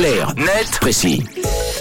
Clair, 0.00 0.32
net, 0.34 0.78
précis. 0.80 1.22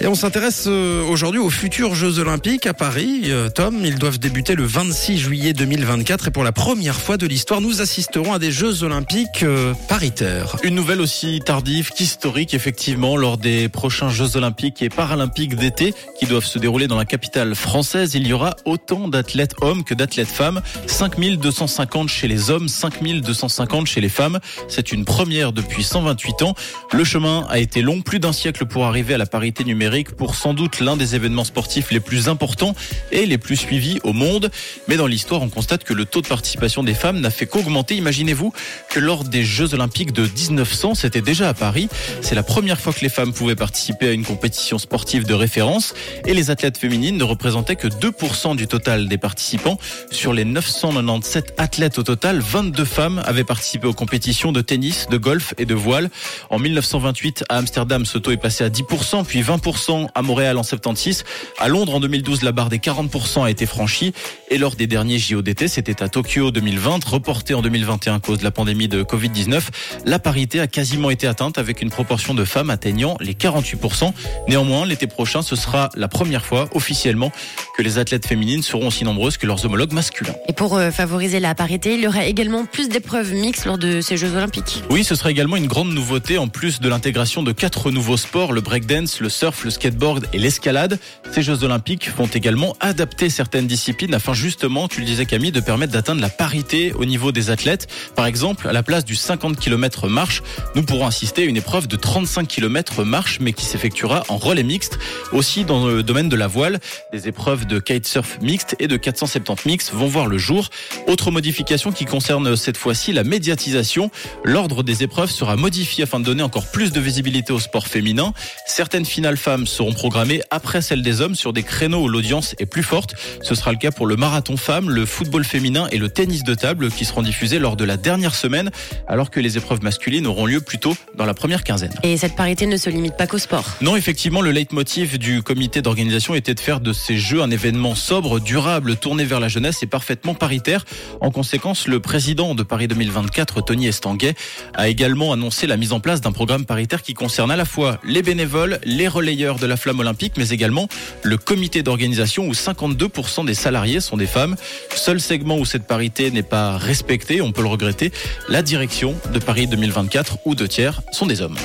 Et 0.00 0.06
on 0.06 0.14
s'intéresse 0.14 0.64
euh, 0.66 1.04
aujourd'hui 1.04 1.40
aux 1.40 1.50
futurs 1.50 1.94
Jeux 1.94 2.18
Olympiques 2.18 2.66
à 2.66 2.74
Paris. 2.74 3.22
Euh, 3.26 3.48
Tom, 3.48 3.84
ils 3.84 3.98
doivent 3.98 4.18
débuter 4.18 4.54
le 4.54 4.64
26 4.64 5.18
juillet 5.18 5.52
2024 5.52 6.28
et 6.28 6.30
pour 6.30 6.42
la 6.42 6.52
première 6.52 6.96
fois 6.96 7.16
de 7.16 7.26
l'histoire, 7.26 7.60
nous 7.60 7.80
assisterons 7.80 8.32
à 8.32 8.38
des 8.38 8.50
Jeux 8.50 8.82
Olympiques 8.82 9.44
euh, 9.44 9.72
paritaires. 9.88 10.56
Une 10.64 10.74
nouvelle 10.74 11.00
aussi 11.00 11.40
tardive 11.44 11.90
qu'historique, 11.90 12.54
effectivement, 12.54 13.16
lors 13.16 13.38
des 13.38 13.68
prochains 13.68 14.08
Jeux 14.08 14.36
Olympiques 14.36 14.82
et 14.82 14.88
Paralympiques 14.88 15.54
d'été 15.54 15.94
qui 16.18 16.26
doivent 16.26 16.44
se 16.44 16.58
dérouler 16.58 16.88
dans 16.88 16.98
la 16.98 17.04
capitale 17.04 17.54
française. 17.54 18.14
Il 18.14 18.26
y 18.26 18.32
aura 18.32 18.56
autant 18.64 19.06
d'athlètes 19.08 19.54
hommes 19.60 19.84
que 19.84 19.94
d'athlètes 19.94 20.28
femmes. 20.28 20.60
5250 20.86 22.08
chez 22.08 22.26
les 22.26 22.50
hommes, 22.50 22.68
5250 22.68 23.86
chez 23.86 24.00
les 24.00 24.08
femmes. 24.08 24.40
C'est 24.68 24.92
une 24.92 25.04
première 25.04 25.52
depuis 25.52 25.84
128 25.84 26.42
ans. 26.42 26.54
Le 26.92 27.04
chemin 27.04 27.46
a 27.48 27.58
été 27.58 27.80
long, 27.80 28.02
plus 28.02 28.18
d'un 28.18 28.32
siècle 28.32 28.66
pour 28.66 28.86
arriver 28.86 29.14
à 29.14 29.18
la 29.18 29.26
parité 29.26 29.62
numérique 29.62 29.83
pour 30.16 30.34
sans 30.34 30.54
doute 30.54 30.80
l'un 30.80 30.96
des 30.96 31.14
événements 31.14 31.44
sportifs 31.44 31.90
les 31.90 32.00
plus 32.00 32.28
importants 32.28 32.74
et 33.12 33.26
les 33.26 33.38
plus 33.38 33.56
suivis 33.56 33.98
au 34.02 34.12
monde. 34.12 34.50
Mais 34.88 34.96
dans 34.96 35.06
l'histoire, 35.06 35.42
on 35.42 35.48
constate 35.48 35.84
que 35.84 35.92
le 35.92 36.04
taux 36.04 36.22
de 36.22 36.26
participation 36.26 36.82
des 36.82 36.94
femmes 36.94 37.20
n'a 37.20 37.30
fait 37.30 37.46
qu'augmenter. 37.46 37.96
Imaginez-vous 37.96 38.52
que 38.88 39.00
lors 39.00 39.24
des 39.24 39.44
Jeux 39.44 39.74
Olympiques 39.74 40.12
de 40.12 40.22
1900, 40.22 40.94
c'était 40.94 41.20
déjà 41.20 41.48
à 41.48 41.54
Paris. 41.54 41.88
C'est 42.22 42.34
la 42.34 42.42
première 42.42 42.80
fois 42.80 42.92
que 42.92 43.00
les 43.00 43.08
femmes 43.08 43.32
pouvaient 43.32 43.56
participer 43.56 44.08
à 44.08 44.12
une 44.12 44.24
compétition 44.24 44.78
sportive 44.78 45.26
de 45.26 45.34
référence 45.34 45.94
et 46.26 46.34
les 46.34 46.50
athlètes 46.50 46.78
féminines 46.78 47.16
ne 47.16 47.24
représentaient 47.24 47.76
que 47.76 47.88
2% 47.88 48.56
du 48.56 48.66
total 48.66 49.08
des 49.08 49.18
participants. 49.18 49.78
Sur 50.10 50.32
les 50.32 50.44
997 50.44 51.54
athlètes 51.58 51.98
au 51.98 52.02
total, 52.02 52.40
22 52.40 52.84
femmes 52.84 53.22
avaient 53.24 53.44
participé 53.44 53.86
aux 53.86 53.92
compétitions 53.92 54.52
de 54.52 54.60
tennis, 54.60 55.08
de 55.10 55.16
golf 55.16 55.54
et 55.58 55.66
de 55.66 55.74
voile. 55.74 56.10
En 56.50 56.58
1928, 56.58 57.44
à 57.48 57.58
Amsterdam, 57.58 58.06
ce 58.06 58.18
taux 58.18 58.30
est 58.30 58.36
passé 58.36 58.64
à 58.64 58.70
10%, 58.70 59.24
puis 59.24 59.42
20% 59.42 59.73
à 60.14 60.22
Montréal 60.22 60.56
en 60.58 60.62
76. 60.62 61.24
À 61.58 61.68
Londres 61.68 61.94
en 61.94 62.00
2012, 62.00 62.42
la 62.42 62.52
barre 62.52 62.68
des 62.68 62.78
40% 62.78 63.44
a 63.44 63.50
été 63.50 63.66
franchie. 63.66 64.12
Et 64.50 64.58
lors 64.58 64.76
des 64.76 64.86
derniers 64.86 65.18
JODT, 65.18 65.68
c'était 65.68 66.02
à 66.02 66.08
Tokyo 66.08 66.50
2020, 66.50 67.04
reporté 67.04 67.54
en 67.54 67.62
2021 67.62 68.16
à 68.16 68.20
cause 68.20 68.38
de 68.38 68.44
la 68.44 68.50
pandémie 68.50 68.88
de 68.88 69.02
Covid-19. 69.02 69.62
La 70.04 70.18
parité 70.18 70.60
a 70.60 70.66
quasiment 70.66 71.10
été 71.10 71.26
atteinte 71.26 71.58
avec 71.58 71.82
une 71.82 71.90
proportion 71.90 72.34
de 72.34 72.44
femmes 72.44 72.70
atteignant 72.70 73.16
les 73.20 73.34
48%. 73.34 74.12
Néanmoins, 74.48 74.86
l'été 74.86 75.06
prochain, 75.06 75.42
ce 75.42 75.56
sera 75.56 75.90
la 75.94 76.08
première 76.08 76.44
fois 76.44 76.68
officiellement 76.74 77.32
que 77.76 77.82
les 77.82 77.98
athlètes 77.98 78.26
féminines 78.26 78.62
seront 78.62 78.86
aussi 78.86 79.04
nombreuses 79.04 79.36
que 79.36 79.46
leurs 79.46 79.64
homologues 79.66 79.92
masculins. 79.92 80.34
Et 80.48 80.52
pour 80.52 80.76
euh, 80.76 80.90
favoriser 80.90 81.40
la 81.40 81.54
parité, 81.54 81.94
il 81.94 82.00
y 82.00 82.06
aura 82.06 82.24
également 82.24 82.64
plus 82.64 82.88
d'épreuves 82.88 83.32
mixtes 83.32 83.64
lors 83.64 83.78
de 83.78 84.00
ces 84.00 84.16
Jeux 84.16 84.34
Olympiques. 84.36 84.84
Oui, 84.90 85.02
ce 85.02 85.16
sera 85.16 85.30
également 85.30 85.56
une 85.56 85.66
grande 85.66 85.92
nouveauté 85.92 86.38
en 86.38 86.46
plus 86.48 86.80
de 86.80 86.88
l'intégration 86.88 87.42
de 87.42 87.52
quatre 87.52 87.90
nouveaux 87.90 88.16
sports, 88.16 88.52
le 88.52 88.60
breakdance, 88.60 89.20
le 89.20 89.28
surf, 89.28 89.64
le 89.64 89.70
skateboard 89.70 90.26
et 90.32 90.38
l'escalade. 90.38 90.98
Ces 91.32 91.42
Jeux 91.42 91.64
Olympiques 91.64 92.10
vont 92.16 92.26
également 92.26 92.76
adapter 92.80 93.28
certaines 93.28 93.66
disciplines 93.66 94.14
afin 94.14 94.34
justement, 94.34 94.86
tu 94.86 95.00
le 95.00 95.06
disais 95.06 95.26
Camille, 95.26 95.52
de 95.52 95.60
permettre 95.60 95.92
d'atteindre 95.92 96.20
la 96.20 96.28
parité 96.28 96.92
au 96.92 97.04
niveau 97.04 97.32
des 97.32 97.50
athlètes. 97.50 97.88
Par 98.14 98.26
exemple, 98.26 98.68
à 98.68 98.72
la 98.72 98.84
place 98.84 99.04
du 99.04 99.16
50 99.16 99.58
km 99.58 100.08
marche, 100.08 100.42
nous 100.76 100.84
pourrons 100.84 101.06
assister 101.06 101.42
à 101.42 101.44
une 101.46 101.56
épreuve 101.56 101.88
de 101.88 101.96
35 101.96 102.46
km 102.46 103.02
marche, 103.02 103.40
mais 103.40 103.52
qui 103.52 103.64
s'effectuera 103.64 104.22
en 104.28 104.36
relais 104.36 104.62
mixte. 104.62 104.98
Aussi 105.32 105.64
dans 105.64 105.86
le 105.88 106.04
domaine 106.04 106.28
de 106.28 106.36
la 106.36 106.46
voile, 106.46 106.78
des 107.12 107.26
épreuves 107.26 107.63
de 107.66 107.78
kitesurf 107.78 108.38
mixte 108.40 108.76
et 108.78 108.88
de 108.88 108.96
470 108.96 109.66
mix 109.66 109.92
vont 109.92 110.06
voir 110.06 110.26
le 110.26 110.38
jour. 110.38 110.68
Autre 111.06 111.30
modification 111.30 111.92
qui 111.92 112.04
concerne 112.04 112.56
cette 112.56 112.76
fois-ci 112.76 113.12
la 113.12 113.24
médiatisation. 113.24 114.10
L'ordre 114.44 114.82
des 114.82 115.02
épreuves 115.02 115.30
sera 115.30 115.56
modifié 115.56 116.04
afin 116.04 116.20
de 116.20 116.24
donner 116.24 116.42
encore 116.42 116.70
plus 116.70 116.92
de 116.92 117.00
visibilité 117.00 117.52
au 117.52 117.60
sport 117.60 117.86
féminin. 117.86 118.32
Certaines 118.66 119.04
finales 119.04 119.36
femmes 119.36 119.66
seront 119.66 119.92
programmées 119.92 120.42
après 120.50 120.82
celles 120.82 121.02
des 121.02 121.20
hommes 121.20 121.34
sur 121.34 121.52
des 121.52 121.62
créneaux 121.62 122.02
où 122.02 122.08
l'audience 122.08 122.54
est 122.58 122.66
plus 122.66 122.82
forte. 122.82 123.14
Ce 123.42 123.54
sera 123.54 123.72
le 123.72 123.78
cas 123.78 123.90
pour 123.90 124.06
le 124.06 124.16
marathon 124.16 124.56
femmes, 124.56 124.90
le 124.90 125.06
football 125.06 125.44
féminin 125.44 125.88
et 125.92 125.98
le 125.98 126.08
tennis 126.08 126.44
de 126.44 126.54
table 126.54 126.90
qui 126.90 127.04
seront 127.04 127.22
diffusés 127.22 127.58
lors 127.58 127.76
de 127.76 127.84
la 127.84 127.96
dernière 127.96 128.34
semaine, 128.34 128.70
alors 129.08 129.30
que 129.30 129.40
les 129.40 129.56
épreuves 129.56 129.82
masculines 129.82 130.26
auront 130.26 130.46
lieu 130.46 130.60
plutôt 130.60 130.96
dans 131.16 131.26
la 131.26 131.34
première 131.34 131.64
quinzaine. 131.64 131.94
Et 132.02 132.16
cette 132.16 132.36
parité 132.36 132.66
ne 132.66 132.76
se 132.76 132.90
limite 132.90 133.16
pas 133.16 133.26
qu'au 133.26 133.38
sport. 133.38 133.64
Non, 133.80 133.96
effectivement, 133.96 134.40
le 134.40 134.50
leitmotiv 134.50 135.18
du 135.18 135.42
comité 135.42 135.82
d'organisation 135.82 136.34
était 136.34 136.54
de 136.54 136.60
faire 136.60 136.80
de 136.80 136.92
ces 136.92 137.16
jeux 137.16 137.42
un 137.42 137.50
événement 137.54 137.94
sobre, 137.94 138.40
durable, 138.40 138.96
tourné 138.96 139.24
vers 139.24 139.40
la 139.40 139.48
jeunesse 139.48 139.82
et 139.82 139.86
parfaitement 139.86 140.34
paritaire. 140.34 140.84
En 141.20 141.30
conséquence, 141.30 141.86
le 141.86 142.00
président 142.00 142.54
de 142.54 142.62
Paris 142.62 142.88
2024, 142.88 143.62
Tony 143.62 143.86
Estanguet, 143.86 144.34
a 144.74 144.88
également 144.88 145.32
annoncé 145.32 145.66
la 145.66 145.76
mise 145.76 145.92
en 145.92 146.00
place 146.00 146.20
d'un 146.20 146.32
programme 146.32 146.66
paritaire 146.66 147.02
qui 147.02 147.14
concerne 147.14 147.50
à 147.50 147.56
la 147.56 147.64
fois 147.64 147.98
les 148.04 148.22
bénévoles, 148.22 148.78
les 148.84 149.08
relayeurs 149.08 149.58
de 149.58 149.66
la 149.66 149.76
flamme 149.76 150.00
olympique, 150.00 150.34
mais 150.36 150.50
également 150.50 150.88
le 151.22 151.36
comité 151.38 151.82
d'organisation 151.82 152.46
où 152.46 152.52
52% 152.52 153.46
des 153.46 153.54
salariés 153.54 154.00
sont 154.00 154.16
des 154.16 154.26
femmes. 154.26 154.56
Seul 154.94 155.20
segment 155.20 155.56
où 155.56 155.64
cette 155.64 155.86
parité 155.86 156.30
n'est 156.30 156.42
pas 156.42 156.76
respectée, 156.76 157.40
on 157.40 157.52
peut 157.52 157.62
le 157.62 157.68
regretter, 157.68 158.12
la 158.48 158.62
direction 158.62 159.14
de 159.32 159.38
Paris 159.38 159.66
2024 159.66 160.38
où 160.44 160.54
deux 160.54 160.68
tiers 160.68 161.02
sont 161.12 161.26
des 161.26 161.40
hommes. 161.40 161.56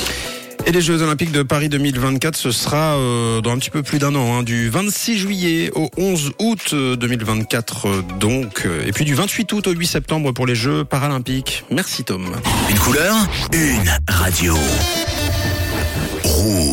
Et 0.70 0.72
les 0.72 0.82
Jeux 0.82 1.02
Olympiques 1.02 1.32
de 1.32 1.42
Paris 1.42 1.68
2024, 1.68 2.36
ce 2.36 2.52
sera 2.52 2.96
euh, 2.96 3.42
dans 3.42 3.50
un 3.50 3.58
petit 3.58 3.72
peu 3.72 3.82
plus 3.82 3.98
d'un 3.98 4.14
an, 4.14 4.36
hein, 4.38 4.44
du 4.44 4.70
26 4.70 5.18
juillet 5.18 5.72
au 5.74 5.90
11 5.98 6.34
août 6.38 6.74
euh, 6.74 6.96
2024 6.96 7.88
euh, 7.88 8.02
donc, 8.20 8.68
et 8.86 8.92
puis 8.92 9.04
du 9.04 9.16
28 9.16 9.52
août 9.54 9.66
au 9.66 9.72
8 9.72 9.88
septembre 9.88 10.32
pour 10.32 10.46
les 10.46 10.54
Jeux 10.54 10.86
Paralympiques. 10.86 11.66
Merci 11.72 12.04
Tom. 12.04 12.36
Une 12.70 12.78
couleur, 12.78 13.16
une 13.52 13.98
radio. 14.08 14.54
Rouge. 16.24 16.70